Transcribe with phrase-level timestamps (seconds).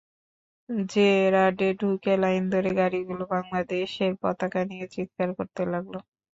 [0.89, 5.95] জেরাডে ঢুকে লাইন ধরে গাড়িগুলো বাংলাদেশের পতাকা নিয়ে চিৎকার করতে লাগল।